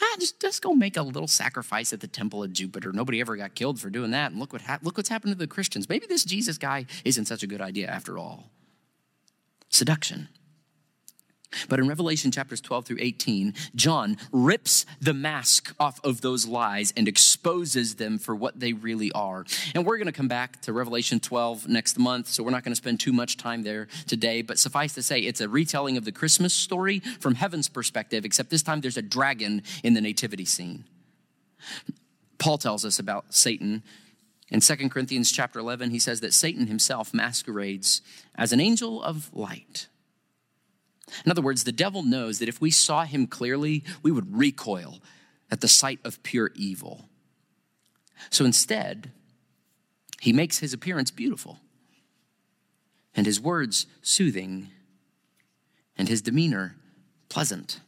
[0.00, 2.92] Ah, just, just go make a little sacrifice at the temple of Jupiter.
[2.92, 4.30] Nobody ever got killed for doing that.
[4.30, 5.88] And look, what ha- look what's happened to the Christians.
[5.88, 8.50] Maybe this Jesus guy isn't such a good idea after all.
[9.68, 10.28] Seduction.
[11.68, 16.92] But in Revelation chapters 12 through 18, John rips the mask off of those lies
[16.96, 19.44] and exposes them for what they really are.
[19.74, 22.72] And we're going to come back to Revelation 12 next month, so we're not going
[22.72, 24.42] to spend too much time there today.
[24.42, 28.50] But suffice to say, it's a retelling of the Christmas story from heaven's perspective, except
[28.50, 30.84] this time there's a dragon in the nativity scene.
[32.38, 33.82] Paul tells us about Satan
[34.52, 38.02] in 2 Corinthians chapter 11, he says that Satan himself masquerades
[38.34, 39.88] as an angel of light.
[41.24, 45.00] In other words, the devil knows that if we saw him clearly, we would recoil
[45.50, 47.06] at the sight of pure evil.
[48.30, 49.10] So instead,
[50.20, 51.58] he makes his appearance beautiful,
[53.14, 54.68] and his words soothing,
[55.98, 56.76] and his demeanor
[57.28, 57.80] pleasant.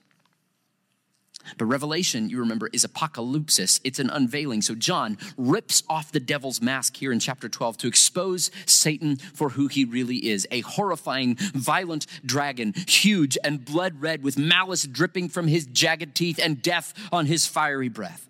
[1.59, 3.81] But Revelation, you remember, is apocalypsis.
[3.85, 4.63] It's an unveiling.
[4.63, 9.51] So John rips off the devil's mask here in chapter 12 to expose Satan for
[9.51, 15.29] who he really is a horrifying, violent dragon, huge and blood red, with malice dripping
[15.29, 18.29] from his jagged teeth and death on his fiery breath.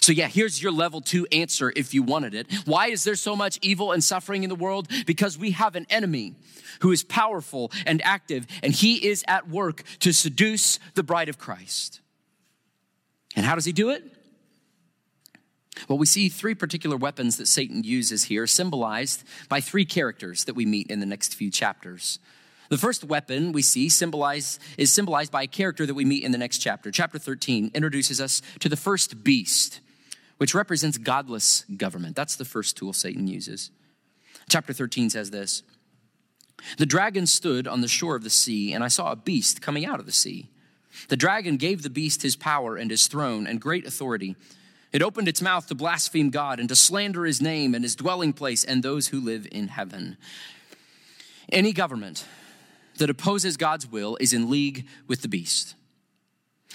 [0.00, 2.46] So, yeah, here's your level two answer if you wanted it.
[2.66, 4.88] Why is there so much evil and suffering in the world?
[5.06, 6.34] Because we have an enemy
[6.80, 11.38] who is powerful and active, and he is at work to seduce the bride of
[11.38, 12.00] Christ.
[13.36, 14.02] And how does he do it?
[15.88, 20.54] Well, we see three particular weapons that Satan uses here, symbolized by three characters that
[20.54, 22.18] we meet in the next few chapters.
[22.68, 26.32] The first weapon we see symbolized, is symbolized by a character that we meet in
[26.32, 26.90] the next chapter.
[26.90, 29.80] Chapter 13 introduces us to the first beast,
[30.36, 32.16] which represents godless government.
[32.16, 33.70] That's the first tool Satan uses.
[34.50, 35.62] Chapter 13 says this
[36.76, 39.86] The dragon stood on the shore of the sea, and I saw a beast coming
[39.86, 40.50] out of the sea.
[41.08, 44.34] The dragon gave the beast his power and his throne and great authority.
[44.92, 48.32] It opened its mouth to blaspheme God and to slander his name and his dwelling
[48.32, 50.16] place and those who live in heaven.
[51.50, 52.24] Any government
[52.96, 55.74] that opposes God's will is in league with the beast.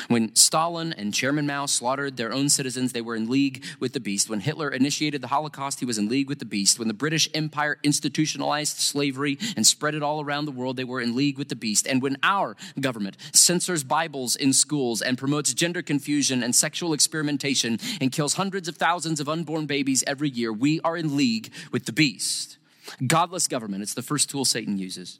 [0.07, 3.99] When Stalin and Chairman Mao slaughtered their own citizens, they were in league with the
[3.99, 4.27] beast.
[4.27, 6.79] When Hitler initiated the Holocaust, he was in league with the beast.
[6.79, 10.99] When the British Empire institutionalized slavery and spread it all around the world, they were
[10.99, 11.85] in league with the beast.
[11.85, 17.77] And when our government censors Bibles in schools and promotes gender confusion and sexual experimentation
[18.01, 21.85] and kills hundreds of thousands of unborn babies every year, we are in league with
[21.85, 22.57] the beast.
[23.05, 25.19] Godless government, it's the first tool Satan uses.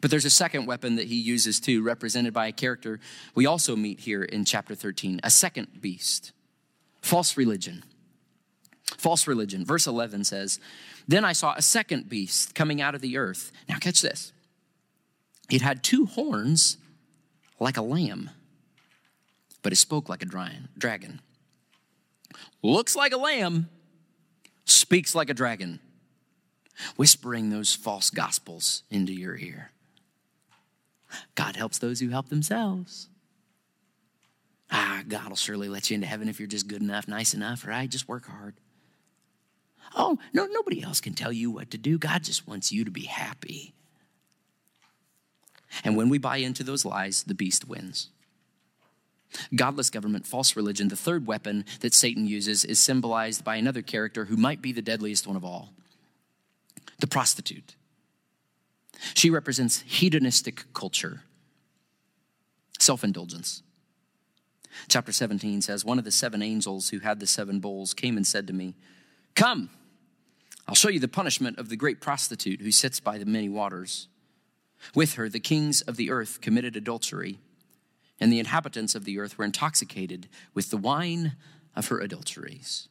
[0.00, 3.00] But there's a second weapon that he uses too, represented by a character
[3.34, 6.32] we also meet here in chapter 13 a second beast
[7.04, 7.84] false religion.
[8.96, 9.64] False religion.
[9.64, 10.58] Verse 11 says,
[11.06, 13.52] Then I saw a second beast coming out of the earth.
[13.68, 14.32] Now, catch this.
[15.50, 16.78] It had two horns
[17.60, 18.30] like a lamb,
[19.62, 20.26] but it spoke like a
[20.78, 21.20] dragon.
[22.62, 23.68] Looks like a lamb,
[24.64, 25.80] speaks like a dragon,
[26.96, 29.70] whispering those false gospels into your ear.
[31.34, 33.08] God helps those who help themselves.
[34.70, 37.66] Ah, God will surely let you into heaven if you're just good enough, nice enough,
[37.66, 37.88] right?
[37.88, 38.54] Just work hard.
[39.94, 41.98] Oh, no, nobody else can tell you what to do.
[41.98, 43.74] God just wants you to be happy.
[45.84, 48.10] And when we buy into those lies, the beast wins.
[49.54, 54.26] Godless government, false religion, the third weapon that Satan uses is symbolized by another character
[54.26, 55.72] who might be the deadliest one of all
[57.00, 57.74] the prostitute.
[59.14, 61.22] She represents hedonistic culture,
[62.78, 63.62] self indulgence.
[64.88, 68.26] Chapter 17 says, One of the seven angels who had the seven bowls came and
[68.26, 68.74] said to me,
[69.34, 69.70] Come,
[70.66, 74.08] I'll show you the punishment of the great prostitute who sits by the many waters.
[74.94, 77.38] With her, the kings of the earth committed adultery,
[78.20, 81.36] and the inhabitants of the earth were intoxicated with the wine
[81.74, 82.88] of her adulteries.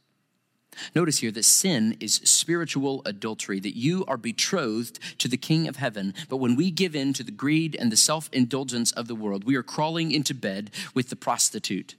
[0.95, 5.77] Notice here that sin is spiritual adultery, that you are betrothed to the King of
[5.77, 6.13] heaven.
[6.29, 9.43] But when we give in to the greed and the self indulgence of the world,
[9.43, 11.95] we are crawling into bed with the prostitute.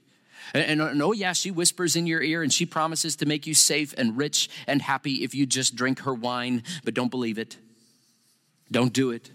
[0.53, 3.47] And, and, and, oh, yeah, she whispers in your ear and she promises to make
[3.47, 7.37] you safe and rich and happy if you just drink her wine, but don't believe
[7.37, 7.57] it.
[8.71, 9.31] Don't do it.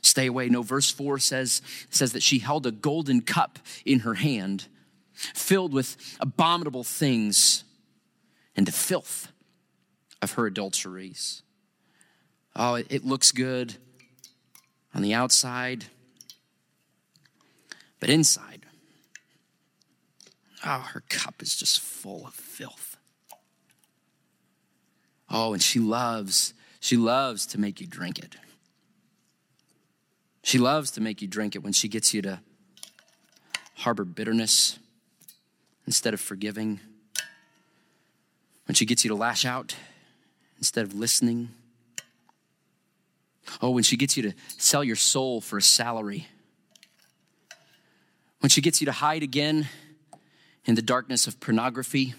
[0.00, 0.48] Stay away.
[0.48, 4.66] No, verse 4 says, says that she held a golden cup in her hand,
[5.12, 7.64] filled with abominable things
[8.58, 9.30] and the filth
[10.20, 11.42] of her adulteries.
[12.56, 13.76] Oh, it, looks good
[14.92, 15.84] on the outside,
[18.00, 18.66] but inside,
[20.66, 22.96] oh, her cup is just full of filth.
[25.30, 28.34] Oh, and she loves, she loves to make you drink it.
[30.42, 32.40] She loves to make you drink it when she gets you to
[33.74, 34.80] harbor bitterness
[35.86, 36.80] instead of forgiving
[38.68, 39.74] when she gets you to lash out
[40.58, 41.48] instead of listening.
[43.62, 46.28] Oh, when she gets you to sell your soul for a salary.
[48.40, 49.68] When she gets you to hide again
[50.66, 52.12] in the darkness of pornography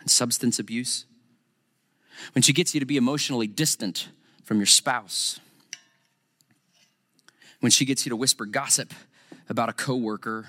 [0.00, 1.04] and substance abuse.
[2.32, 4.08] When she gets you to be emotionally distant
[4.44, 5.40] from your spouse.
[7.60, 8.94] When she gets you to whisper gossip
[9.50, 10.46] about a coworker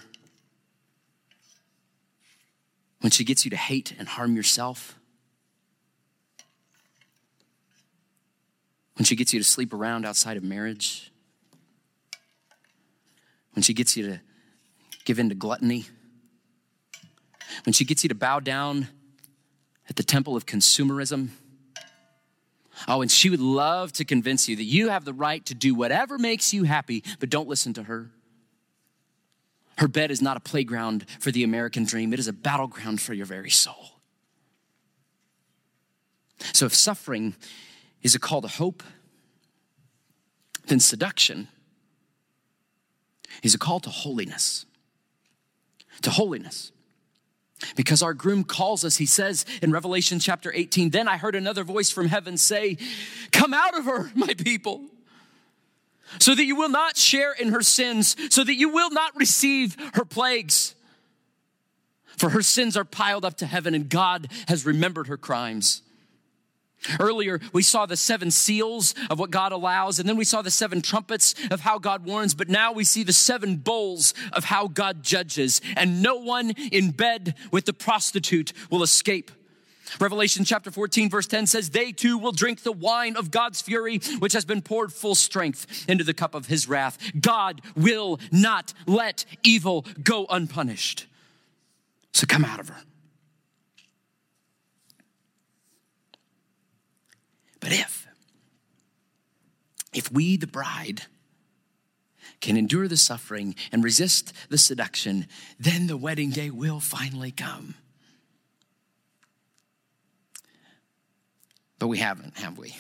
[3.02, 4.98] when she gets you to hate and harm yourself,
[8.96, 11.12] when she gets you to sleep around outside of marriage,
[13.54, 14.22] when she gets you to
[15.06, 15.86] give in to gluttony,
[17.66, 18.88] when she gets you to bow down
[19.90, 21.30] at the temple of consumerism.
[22.88, 25.74] Oh, and she would love to convince you that you have the right to do
[25.74, 28.12] whatever makes you happy, but don't listen to her.
[29.78, 33.14] Her bed is not a playground for the American dream, it is a battleground for
[33.14, 33.92] your very soul.
[36.54, 37.36] So, if suffering
[38.02, 38.84] is a call to hope,
[40.68, 41.48] then seduction
[43.44, 44.66] is a call to holiness.
[46.02, 46.72] To holiness.
[47.76, 51.64] Because our groom calls us, he says in Revelation chapter 18, Then I heard another
[51.64, 52.78] voice from heaven say,
[53.32, 54.82] Come out of her, my people
[56.20, 59.76] so that you will not share in her sins, so that you will not receive
[59.94, 60.76] her plagues.
[62.18, 65.82] For her sins are piled up to heaven, and God has remembered her crimes.
[67.00, 70.52] Earlier, we saw the seven seals of what God allows, and then we saw the
[70.52, 74.68] seven trumpets of how God warns, but now we see the seven bowls of how
[74.68, 79.32] God judges, and no one in bed with the prostitute will escape.
[80.00, 84.00] Revelation chapter 14, verse 10 says, They too will drink the wine of God's fury,
[84.20, 86.98] which has been poured full strength into the cup of his wrath.
[87.20, 91.06] God will not let evil go unpunished.
[92.14, 92.82] So come out of her.
[97.60, 98.08] But if,
[99.94, 101.02] if we, the bride,
[102.40, 105.28] can endure the suffering and resist the seduction,
[105.60, 107.76] then the wedding day will finally come.
[111.80, 112.76] But we haven't, have we?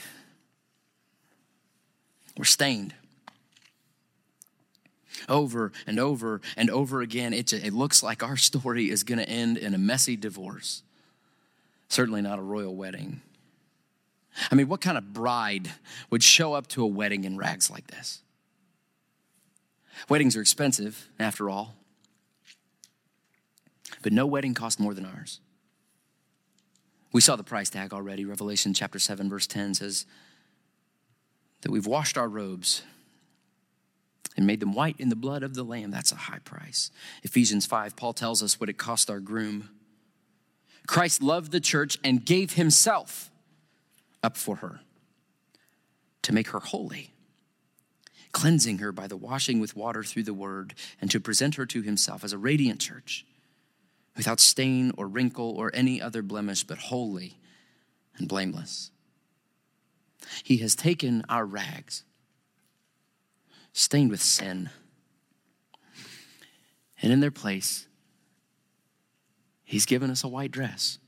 [2.38, 2.94] We're stained.
[5.30, 9.30] Over and over and over again, it, it looks like our story is going to
[9.30, 10.84] end in a messy divorce.
[11.88, 13.22] Certainly not a royal wedding.
[14.52, 15.72] I mean, what kind of bride
[16.10, 18.22] would show up to a wedding in rags like this?
[20.10, 21.76] Weddings are expensive, after all.
[24.02, 25.40] But no wedding costs more than ours.
[27.16, 28.26] We saw the price tag already.
[28.26, 30.06] Revelation chapter 7, verse 10 says
[31.62, 32.82] that we've washed our robes
[34.36, 35.92] and made them white in the blood of the Lamb.
[35.92, 36.92] That's a high price.
[37.24, 39.70] Ephesians 5, Paul tells us what it cost our groom.
[40.88, 43.32] Christ loved the church and gave himself
[44.22, 44.82] up for her
[46.24, 47.14] to make her holy,
[48.34, 51.82] cleansing her by the washing with water through the word, and to present her to
[51.82, 53.26] himself as a radiant church
[54.16, 57.38] without stain or wrinkle or any other blemish, but holy
[58.18, 58.92] and blameless.
[60.44, 62.04] He has taken our rags,
[63.74, 64.70] stained with sin,
[67.02, 67.88] and in their place,
[69.68, 71.00] He's given us a white dress.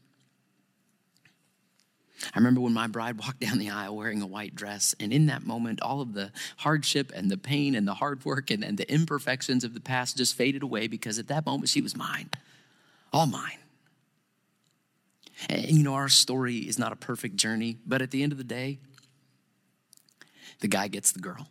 [2.33, 5.27] I remember when my bride walked down the aisle wearing a white dress, and in
[5.27, 8.77] that moment, all of the hardship and the pain and the hard work and, and
[8.77, 12.31] the imperfections of the past just faded away because at that moment she was mine
[13.13, 13.59] all mine.
[15.49, 18.37] And you know, our story is not a perfect journey, but at the end of
[18.37, 18.79] the day,
[20.59, 21.47] the guy gets the girl.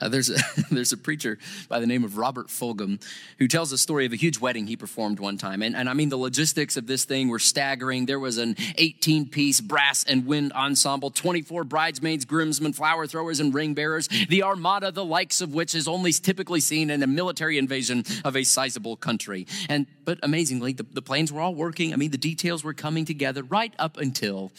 [0.00, 0.36] Uh, there's, a,
[0.70, 3.02] there's a preacher by the name of Robert Fulghum
[3.38, 5.62] who tells a story of a huge wedding he performed one time.
[5.62, 8.06] And, and I mean, the logistics of this thing were staggering.
[8.06, 13.52] There was an 18 piece brass and wind ensemble, 24 bridesmaids, groomsmen, flower throwers, and
[13.54, 17.58] ring bearers, the armada, the likes of which is only typically seen in a military
[17.58, 19.46] invasion of a sizable country.
[19.68, 21.92] And, but amazingly, the, the plans were all working.
[21.92, 24.52] I mean, the details were coming together right up until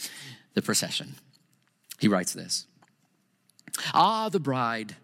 [0.53, 1.15] the procession.
[1.99, 2.65] He writes this
[3.93, 4.95] Ah, the bride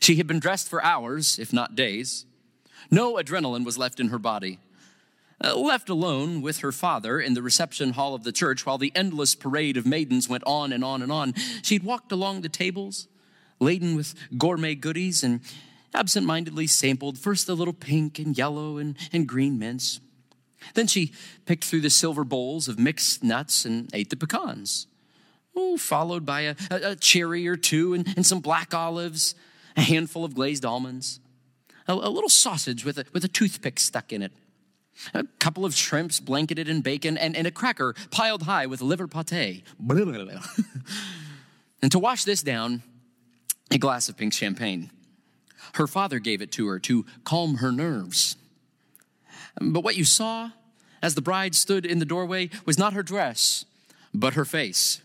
[0.00, 2.26] she had been dressed for hours, if not days.
[2.90, 4.58] No adrenaline was left in her body.
[5.42, 8.92] Uh, left alone with her father in the reception hall of the church while the
[8.94, 11.32] endless parade of maidens went on and on and on,
[11.62, 13.06] she'd walked along the tables,
[13.60, 15.40] laden with gourmet goodies, and
[15.94, 20.00] absent-mindedly sampled first the little pink and yellow and, and green mints.
[20.74, 21.12] Then she
[21.46, 24.86] picked through the silver bowls of mixed nuts and ate the pecans.
[25.78, 29.34] Followed by a, a, a cherry or two and, and some black olives,
[29.78, 31.20] a handful of glazed almonds,
[31.86, 34.32] a, a little sausage with a, with a toothpick stuck in it,
[35.14, 39.06] a couple of shrimps blanketed in bacon, and, and a cracker piled high with liver
[39.06, 39.62] pate.
[41.82, 42.82] and to wash this down,
[43.70, 44.90] a glass of pink champagne.
[45.74, 48.36] Her father gave it to her to calm her nerves.
[49.60, 50.50] But what you saw
[51.00, 53.64] as the bride stood in the doorway was not her dress,
[54.12, 55.02] but her face.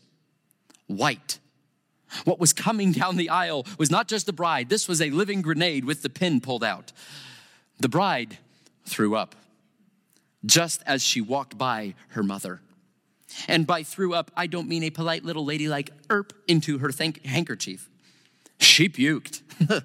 [0.87, 1.37] White
[2.25, 5.41] what was coming down the aisle was not just the bride, this was a living
[5.41, 6.91] grenade with the pin pulled out.
[7.79, 8.37] The bride
[8.85, 9.35] threw up
[10.45, 12.61] just as she walked by her mother.
[13.47, 16.91] And by threw up, I don't mean a polite little lady like erp into her
[16.91, 17.89] thank- handkerchief.
[18.59, 19.41] She puked.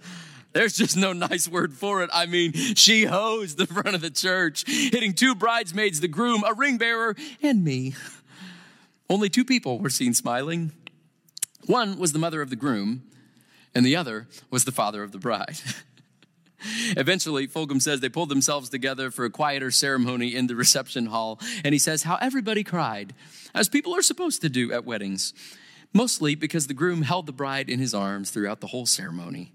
[0.52, 2.10] There's just no nice word for it.
[2.12, 6.54] I mean, she hosed the front of the church, hitting two bridesmaids, the groom, a
[6.54, 7.94] ring bearer, and me.
[9.10, 10.72] Only two people were seen smiling
[11.68, 13.02] one was the mother of the groom,
[13.74, 15.58] and the other was the father of the bride.
[16.96, 21.38] Eventually, Fulghum says they pulled themselves together for a quieter ceremony in the reception hall,
[21.62, 23.14] and he says how everybody cried,
[23.54, 25.34] as people are supposed to do at weddings,
[25.92, 29.52] mostly because the groom held the bride in his arms throughout the whole ceremony,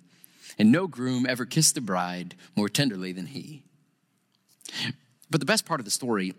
[0.58, 3.64] and no groom ever kissed the bride more tenderly than he.
[5.30, 6.36] But the best part of the story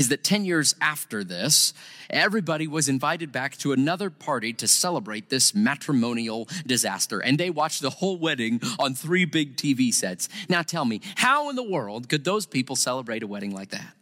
[0.00, 1.74] is that 10 years after this,
[2.08, 7.20] everybody was invited back to another party to celebrate this matrimonial disaster.
[7.20, 10.30] And they watched the whole wedding on three big TV sets.
[10.48, 13.94] Now tell me, how in the world could those people celebrate a wedding like that?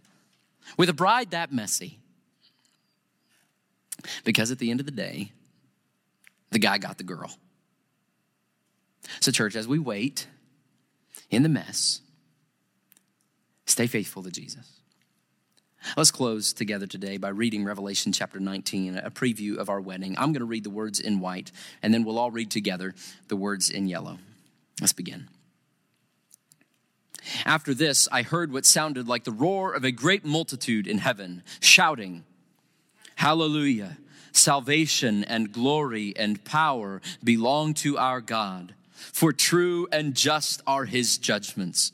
[0.77, 1.99] With a bride that messy?
[4.23, 5.33] Because at the end of the day,
[6.53, 7.33] the guy got the girl.
[9.19, 10.29] So, church, as we wait
[11.29, 12.03] in the mess,
[13.67, 14.78] stay faithful to Jesus.
[15.97, 20.17] Let's close together today by reading Revelation chapter 19, a preview of our wedding.
[20.19, 21.51] I'm going to read the words in white,
[21.83, 22.95] and then we'll all read together
[23.29, 24.19] the words in yellow.
[24.81, 25.29] Let's begin.
[27.45, 31.43] After this, I heard what sounded like the roar of a great multitude in heaven,
[31.61, 32.25] shouting,
[33.17, 33.99] Hallelujah!
[34.33, 41.19] Salvation and glory and power belong to our God, for true and just are his
[41.19, 41.93] judgments.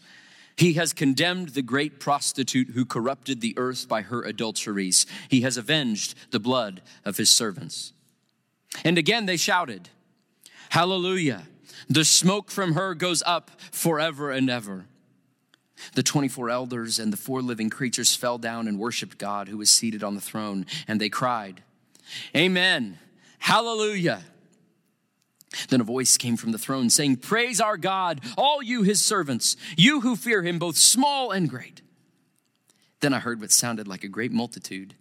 [0.56, 5.06] He has condemned the great prostitute who corrupted the earth by her adulteries.
[5.28, 7.92] He has avenged the blood of his servants.
[8.84, 9.88] And again they shouted,
[10.70, 11.44] Hallelujah!
[11.88, 14.86] The smoke from her goes up forever and ever.
[15.94, 19.70] The 24 elders and the four living creatures fell down and worshiped God who was
[19.70, 21.62] seated on the throne, and they cried,
[22.34, 22.98] Amen!
[23.38, 24.22] Hallelujah!
[25.68, 29.56] Then a voice came from the throne saying, Praise our God, all you his servants,
[29.76, 31.82] you who fear him, both small and great.
[33.00, 34.94] Then I heard what sounded like a great multitude,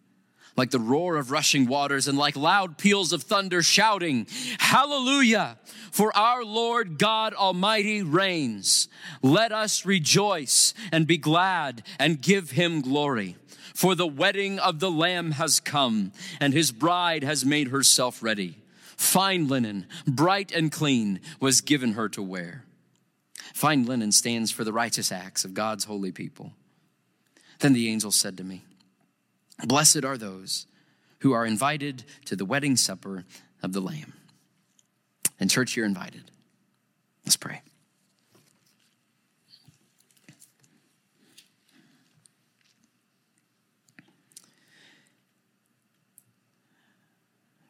[0.57, 4.27] like the roar of rushing waters, and like loud peals of thunder shouting,
[4.59, 5.57] Hallelujah!
[5.91, 8.89] For our Lord God Almighty reigns.
[9.21, 13.37] Let us rejoice and be glad and give him glory.
[13.75, 18.62] For the wedding of the Lamb has come, and his bride has made herself ready
[19.03, 22.65] fine linen, bright and clean, was given her to wear.
[23.53, 26.53] Fine linen stands for the righteous acts of God's holy people.
[27.59, 28.63] Then the angel said to me,
[29.65, 30.65] Blessed are those
[31.19, 33.25] who are invited to the wedding supper
[33.61, 34.13] of the Lamb.
[35.39, 36.31] And, church, you're invited.
[37.25, 37.61] Let's pray.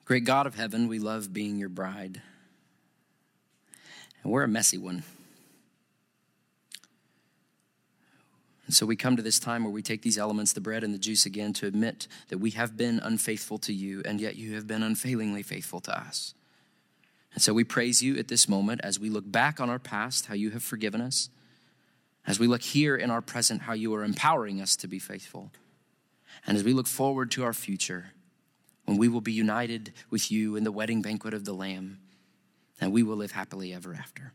[0.06, 2.22] Great God of heaven, we love being your bride.
[4.22, 5.04] And we're a messy one.
[8.66, 10.93] And so we come to this time where we take these elements, the bread and
[10.93, 14.56] the juice again, to admit that we have been unfaithful to you, and yet you
[14.56, 16.34] have been unfailingly faithful to us.
[17.34, 20.28] And so we praise you at this moment as we look back on our past,
[20.28, 21.30] how you have forgiven us,
[22.26, 25.51] as we look here in our present, how you are empowering us to be faithful,
[26.47, 28.14] and as we look forward to our future,
[28.86, 32.00] when we will be united with you in the wedding banquet of the Lamb,
[32.82, 34.34] and we will live happily ever after.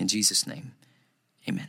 [0.00, 0.74] In Jesus' name,
[1.48, 1.68] amen.